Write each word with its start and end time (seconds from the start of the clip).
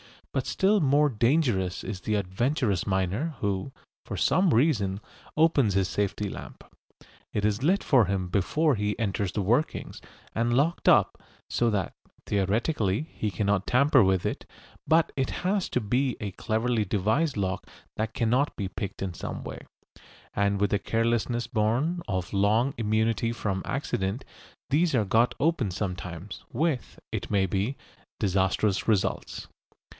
But 0.33 0.47
still 0.47 0.79
more 0.79 1.09
dangerous 1.09 1.83
is 1.83 2.01
the 2.01 2.15
adventurous 2.15 2.87
miner 2.87 3.35
who, 3.41 3.71
for 4.05 4.15
some 4.17 4.51
reason, 4.51 4.99
opens 5.37 5.73
his 5.75 5.89
safety 5.89 6.27
lamp. 6.27 6.63
It 7.33 7.43
is 7.45 7.61
lit 7.61 7.83
for 7.83 8.05
him 8.05 8.29
before 8.29 8.73
he 8.75 8.97
enters 8.97 9.33
the 9.33 9.41
workings, 9.43 10.01
and 10.33 10.55
locked 10.55 10.87
up, 10.89 11.21
so 11.49 11.69
that, 11.71 11.93
theoretically, 12.25 13.09
he 13.13 13.29
cannot 13.29 13.67
tamper 13.67 14.03
with 14.03 14.25
it; 14.25 14.45
but 14.87 15.11
it 15.17 15.29
has 15.45 15.67
to 15.69 15.81
be 15.81 16.15
a 16.21 16.31
cleverly 16.31 16.85
devised 16.85 17.35
lock 17.37 17.67
that 17.97 18.13
cannot 18.15 18.55
be 18.55 18.69
picked 18.69 19.03
in 19.03 19.13
some 19.13 19.43
way, 19.43 19.59
and 20.33 20.59
with 20.61 20.71
the 20.71 20.79
carelessness 20.79 21.45
born 21.45 22.01
of 22.07 22.33
long 22.33 22.73
immunity 22.77 23.31
from 23.33 23.61
accident 23.65 24.23
these 24.71 24.95
are 24.95 25.05
got 25.05 25.35
open 25.39 25.69
sometimes, 25.69 26.43
with, 26.51 26.99
it 27.11 27.29
may 27.29 27.45
be, 27.45 27.75
disastrous 28.17 28.87
results. 28.87 29.47